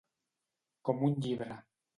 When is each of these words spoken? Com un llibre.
Com 0.89 1.05
un 1.11 1.15
llibre. 1.27 1.63